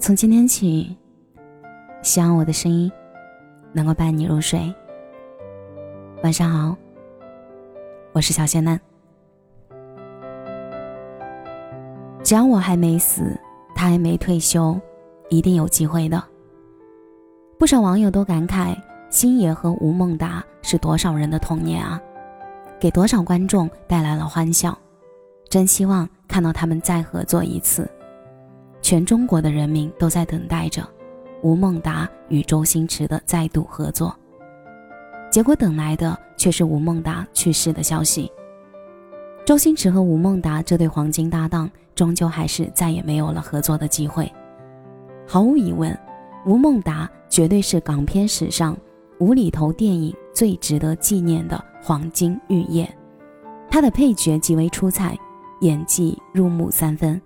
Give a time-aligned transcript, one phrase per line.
[0.00, 0.96] 从今天起，
[2.00, 2.90] 希望我的声音
[3.70, 4.74] 能够伴你入睡。
[6.22, 6.74] 晚上好，
[8.12, 8.80] 我是小仙嫩。
[12.24, 13.38] 只要我还没死，
[13.74, 14.80] 他还没退休，
[15.28, 16.22] 一定有机会的。
[17.58, 18.74] 不少网友都感慨，
[19.10, 22.00] 星爷和吴孟达是多少人的童年啊，
[22.80, 24.76] 给多少观众带来了欢笑。
[25.50, 27.86] 真希望看到他们再合作一次。
[28.82, 30.86] 全中国的人民都在等待着
[31.42, 34.14] 吴孟达与周星驰的再度合作，
[35.30, 38.30] 结果等来的却是吴孟达去世的消息。
[39.46, 44.30] 周星驰和吴孟达这对黄金搭档，终究还是再也没有了合作的机会。
[45.26, 45.98] 毫无疑问，
[46.46, 48.76] 吴孟达绝对是港片史上
[49.18, 52.88] 无厘头电影最值得纪念的黄金玉叶。
[53.70, 55.18] 他的配角极为出彩，
[55.60, 57.20] 演技入木三分。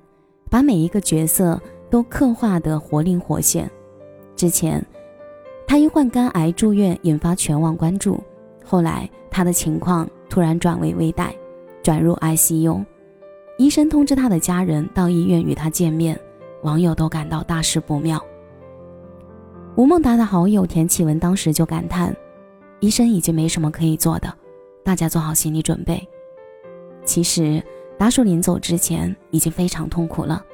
[0.54, 1.60] 把每一个角色
[1.90, 3.68] 都刻画得活灵活现。
[4.36, 4.80] 之前，
[5.66, 8.22] 他因患肝癌住院，引发全网关注。
[8.64, 11.30] 后来，他的情况突然转为危殆，
[11.82, 12.84] 转入 ICU。
[13.58, 16.16] 医生通知他的家人到医院与他见面，
[16.62, 18.24] 网友都感到大事不妙。
[19.74, 22.16] 吴孟达的好友田启文当时就感叹
[22.78, 24.32] ：“医生已经没什么可以做的，
[24.84, 26.00] 大家做好心理准备。”
[27.04, 27.60] 其实。
[27.96, 30.44] 达叔临走之前已经非常痛苦了，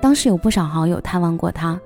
[0.00, 1.80] 当时有不少好友探望过他。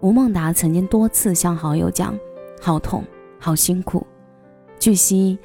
[0.00, 2.16] 吴孟达曾经多次向好友讲
[2.60, 3.02] ：“好痛，
[3.38, 4.06] 好辛苦。”
[4.78, 5.38] 据悉，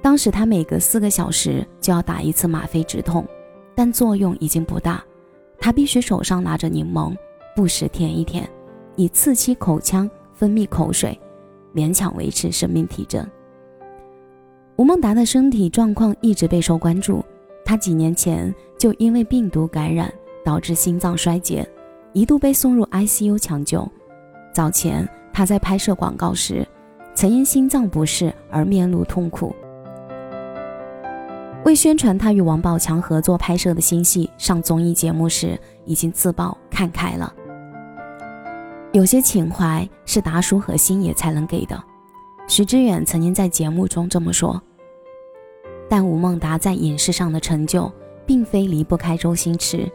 [0.00, 3.24] 当时他每隔四个小时就要打一次吗啡止痛，
[3.74, 5.04] 但作用已经不大，
[5.58, 7.14] 他必须手上拿着柠檬，
[7.54, 8.48] 不时舔一舔，
[8.96, 11.16] 以刺激口腔分泌口水，
[11.74, 13.24] 勉强维持生命体征。
[14.76, 17.22] 吴孟达的身体状况一直备受关注。
[17.68, 20.10] 他几年前就因为病毒感染
[20.42, 21.68] 导致心脏衰竭，
[22.14, 23.86] 一度被送入 ICU 抢救。
[24.54, 26.66] 早前他在拍摄广告时，
[27.14, 29.54] 曾因心脏不适而面露痛苦。
[31.66, 37.30] 为宣传他与王宝强合作拍摄的新戏，上综艺节目时已经自曝看开了。
[38.92, 41.78] 有些情怀是达叔和星爷才能给的，
[42.46, 44.58] 徐志远曾经在节目中这么说。
[45.88, 47.90] 但吴孟达在影视上的成就，
[48.26, 49.90] 并非离不开周星驰。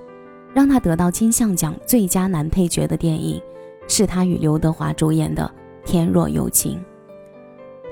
[0.53, 3.41] 让他得到金像奖最佳男配角的电影，
[3.87, 5.51] 是他与刘德华主演的
[5.87, 6.77] 《天若有情》。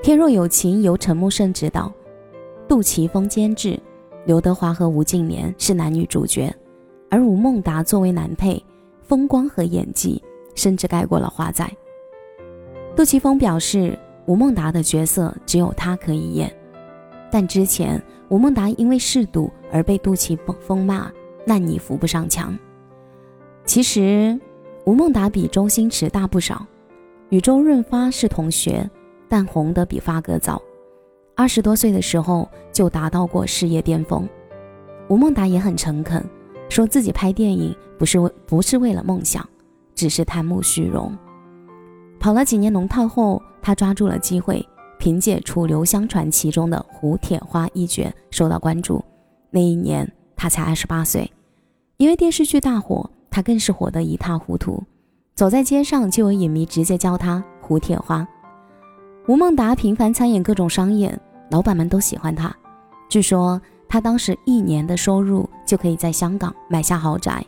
[0.00, 1.92] 天若有情》由陈木胜执导，
[2.68, 3.76] 杜琪峰监制，
[4.26, 6.54] 刘德华和吴敬琏是男女主角，
[7.10, 8.64] 而吴孟达作为男配，
[9.02, 10.22] 风光和演技
[10.54, 11.68] 甚至盖过了华仔。
[12.94, 16.52] 杜琪峰表示，吴孟达的角色只有他可以演。
[17.32, 21.10] 但之前吴孟达因为嗜赌而被杜琪峰骂
[21.46, 22.56] 烂泥扶不上墙。
[23.64, 24.38] 其实
[24.84, 26.66] 吴孟达比周星驰大不少，
[27.30, 28.88] 与周润发是同学，
[29.28, 30.60] 但红得比发哥早。
[31.34, 34.28] 二十多岁的时候就达到过事业巅峰。
[35.08, 36.22] 吴孟达也很诚恳，
[36.68, 39.48] 说自己拍电影不是为不是为了梦想，
[39.94, 41.16] 只是贪慕虚荣。
[42.20, 44.64] 跑了几年龙套后，他抓住了机会。
[45.02, 49.04] 凭借《楚留香传奇》中的胡铁花一角受到关注，
[49.50, 51.28] 那一年他才二十八岁，
[51.96, 54.80] 因为电视剧大火，他更是火得一塌糊涂，
[55.34, 58.24] 走在街上就有影迷直接叫他“胡铁花”。
[59.26, 61.20] 吴孟达频繁参演各种商演，
[61.50, 62.54] 老板们都喜欢他。
[63.10, 67.44] 据说他当时一年的收入就可以在香港买下豪宅，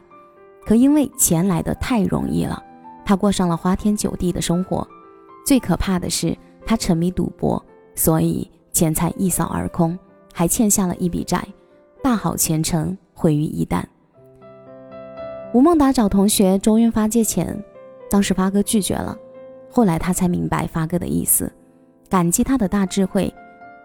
[0.66, 2.60] 可因为钱来的太容易了，
[3.04, 4.84] 他过上了花天酒地的生活。
[5.46, 6.36] 最可怕的是。
[6.66, 7.62] 他沉迷赌博，
[7.94, 9.98] 所以钱财一扫而空，
[10.32, 11.46] 还欠下了一笔债，
[12.02, 13.82] 大好前程毁于一旦。
[15.52, 17.56] 吴孟达找同学周润发借钱，
[18.10, 19.16] 当时发哥拒绝了，
[19.70, 21.52] 后来他才明白发哥的意思，
[22.08, 23.32] 感激他的大智慧。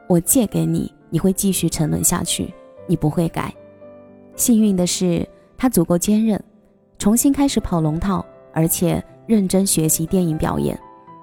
[0.08, 2.52] 我借给你，你会继续沉沦下去，
[2.88, 3.54] 你不会改。
[4.36, 6.44] 幸运的是，他足够坚韧，
[6.98, 10.76] 重新开始跑龙套，而且认真学习电影表演。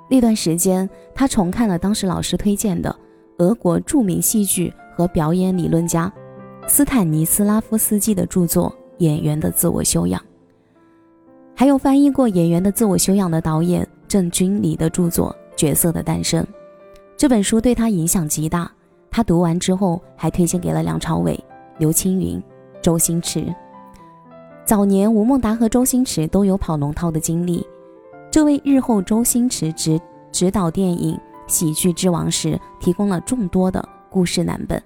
[0.09, 2.95] 那段时间，他重看了当时老师推荐的
[3.39, 6.13] 俄国著名戏剧和表演理论家
[6.69, 10.21] 斯坦尼斯拉夫斯基的著作《演员的自我修养》，
[11.55, 16.43] 还有翻译过《演员的自我修养》的导演郑君里的著作《角色的诞生》。
[17.17, 18.71] 这本书对他影响极大。
[19.11, 21.43] 他读完之后，还推荐给了梁朝伟、
[21.79, 22.43] 刘青云、
[22.83, 23.47] 周星驰。
[24.65, 27.67] 早年，吴孟达和周星驰都有跑龙套的经历。
[28.37, 29.99] 这为日后周星驰执
[30.31, 31.15] 执导电影
[31.47, 34.79] 《喜剧之王》时提供了众多的故事蓝本。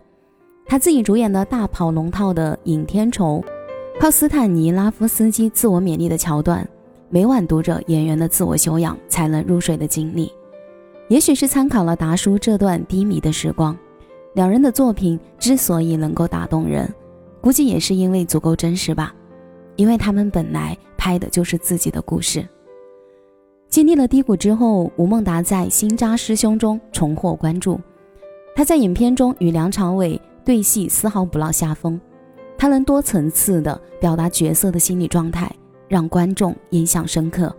[0.66, 3.42] 他自己主演的大跑龙套的《尹天仇》，
[4.00, 6.64] 靠斯坦尼拉夫斯基自我勉励的桥段，
[7.08, 10.32] 每晚读着演员的自我修养才能入睡的经历。
[11.08, 13.76] 也许是参考了达叔这段低迷的时光，
[14.34, 16.88] 两人的作品之所以能够打动人，
[17.40, 19.12] 估计也是因为足够真实吧。
[19.74, 22.46] 因为他们本来拍的就是自己的故事。
[23.70, 27.80] 经历了低谷之后，吴孟达在《新扎师兄》中重获关注。
[28.54, 31.98] 他在影片中与梁朝伟对戏丝毫不落下风，
[32.58, 35.50] 他能多层次地表达角色的心理状态，
[35.88, 37.54] 让观众印象深刻。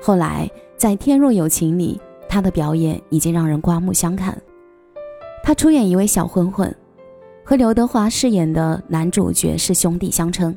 [0.00, 2.00] 后来在《天若有情》里。
[2.26, 4.36] 他的表演已经让人刮目相看。
[5.44, 6.74] 他出演一位小混混，
[7.44, 10.56] 和刘德华饰演的男主角是兄弟相称。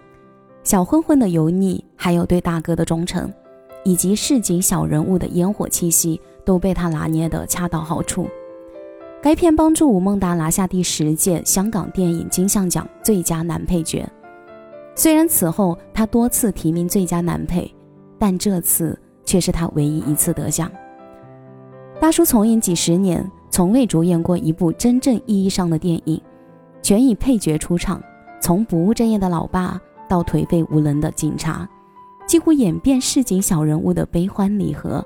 [0.64, 3.32] 小混混的油腻，还有对大哥的忠诚，
[3.88, 8.28] 以及市井小人物的烟火气息，都被他拿捏得恰到好处。
[9.22, 14.06] 该片帮助吴孟达拿下第十届香港电影金像奖最佳男配角。
[14.94, 17.74] 虽然此后他多次提名最佳男配，
[18.20, 20.70] 但这次却是他唯一一次得奖。
[22.02, 26.22] 大叔从影几十年，从未主演过一部真正意义上的电影，
[26.82, 28.04] 全以配角出场。
[28.42, 29.80] 从不务正业的老爸
[30.10, 31.68] 到颓废无能的警察，
[32.28, 35.04] 几乎演遍市井小人物的悲欢离合，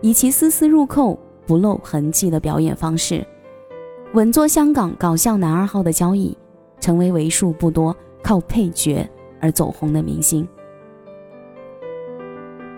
[0.00, 3.24] 以其丝丝入扣、不露痕迹的表演方式，
[4.14, 6.34] 稳坐香港搞笑男二号的交椅，
[6.80, 9.06] 成为为数不多靠配角
[9.40, 10.48] 而走红的明星。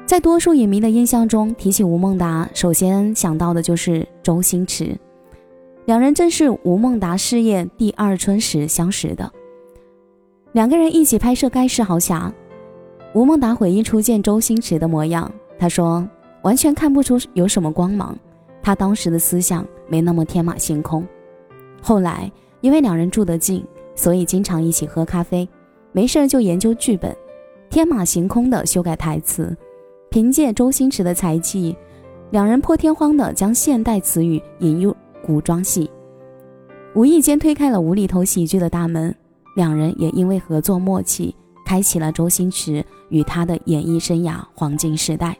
[0.04, 4.98] 在多数影迷的印象中，提起吴孟达，首先想到的就是周星驰。
[5.84, 9.30] 两人正是吴孟达事业第二春时相识的，
[10.50, 12.32] 两个人一起拍摄《盖世豪侠》。
[13.12, 15.28] 吴孟达回忆初见周星驰的模样，
[15.58, 16.08] 他说
[16.42, 18.16] ：“完全看不出有什么光芒，
[18.62, 21.04] 他当时的思想没那么天马行空。”
[21.82, 22.30] 后来
[22.60, 23.66] 因为两人住得近，
[23.96, 25.48] 所以经常一起喝咖啡，
[25.90, 27.14] 没事就研究剧本，
[27.68, 29.56] 天马行空的修改台词。
[30.08, 31.76] 凭借周星驰的才气，
[32.30, 35.90] 两人破天荒地将现代词语引入古装戏，
[36.94, 39.12] 无意间推开了无厘头喜剧的大门。
[39.56, 41.34] 两人也因为合作默契，
[41.70, 45.38] 开启了周星驰与他的演艺生涯黄金时代。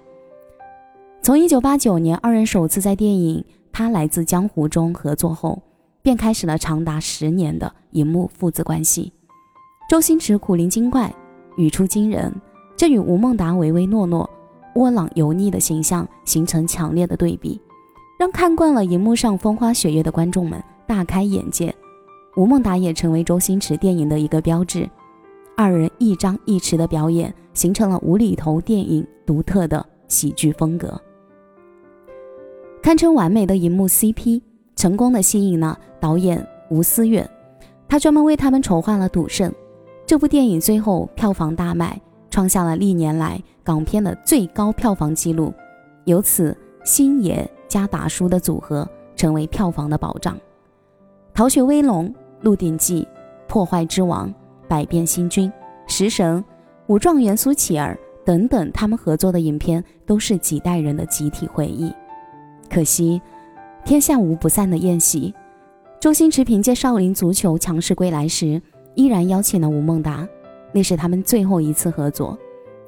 [1.21, 3.41] 从1989年二人首次在电影
[3.73, 5.61] 《他来自江湖》中合作后，
[6.03, 9.13] 便开始了长达十年的荧幕父子关系。
[9.89, 11.13] 周星驰古灵精怪，
[11.57, 12.33] 语出惊人，
[12.77, 14.31] 这与吴孟达唯唯诺诺。
[14.77, 17.61] 窝囊油腻的形象形成强烈的对比，
[18.17, 21.75] 让看惯了荧幕上风花雪月的观众们大开眼界。
[22.37, 24.89] 吴孟达也成为周星驰电影的一个标志，
[25.63, 30.99] 二人一张一弛的表演形成了无厘头电影独特的喜剧风格，
[32.83, 34.41] 堪称完美的荧幕 CP，
[34.75, 37.29] 成功的吸引了导演吴思远，
[37.87, 39.51] 他专门为他们筹划了《赌圣》
[40.07, 42.01] 这部电影，最后票房大卖。
[42.31, 45.53] 创下了历年来港片的最高票房纪录，
[46.05, 50.35] 由此星爷加达叔的组合成为票房的保障。
[51.35, 52.07] 《逃学威龙》
[52.41, 53.03] 《鹿鼎记》
[53.47, 54.29] 《破坏之王》
[54.71, 55.51] 《百变星君》
[55.89, 56.39] 《食神》
[56.87, 61.93] 《武状元苏乞儿》等等，他们合作的影片都是几代人的集体回忆。
[62.73, 63.21] 可惜，
[63.85, 65.35] 天下无不散的宴席。
[65.99, 68.63] 周星驰凭借《少林足球》强势归来时，
[68.95, 70.27] 依然邀请了吴孟达。
[70.73, 72.39] 那是他们最后一次合作。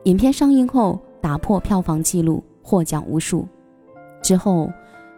[0.04, 3.44] 影片上映后打破票房纪录，获奖无数。
[4.22, 4.70] 之后，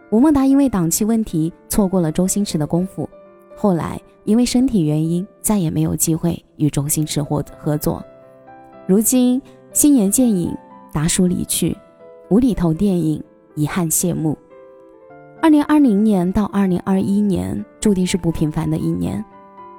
[0.09, 3.07] 吴孟达因为档期问题错过了周星驰的功夫，
[3.55, 8.03] 后来因为身体原因再也没有机会与周星驰合合作。
[8.85, 10.55] 如今星爷渐隐，
[10.93, 11.75] 达叔离去，
[12.29, 13.23] 无厘头电影
[13.55, 14.37] 遗憾谢幕。
[15.41, 19.23] 二零二零年到二零二一年注定是不平凡的一年。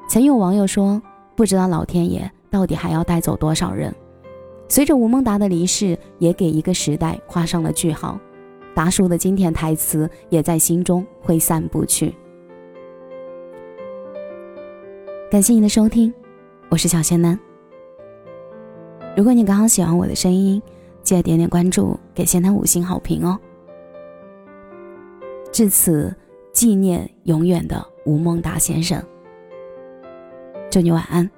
[0.09, 1.03] 曾有网友说
[1.35, 3.95] ：“不知道老天爷。”到底还要带走多少人？
[4.69, 8.19] 随着吴孟达的离世，也给一个时代画上了句号。
[8.75, 12.15] 达叔的经典台词也在心中挥散不去。
[15.37, 16.11] 感谢你的收听，
[16.71, 17.39] 我是小仙男。
[19.15, 20.63] 如果你刚好喜欢我的声音，
[21.03, 23.39] 记得点点关注，给仙男五星好评哦。
[25.53, 26.17] 至此，
[26.55, 28.99] 纪念永远的吴孟达先生。
[30.71, 31.31] 祝你晚安。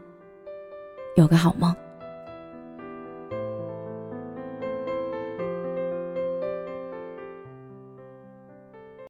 [1.16, 1.74] 有个好梦。